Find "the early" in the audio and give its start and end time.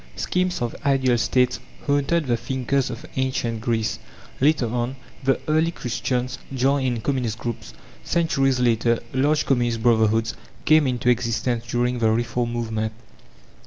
5.23-5.69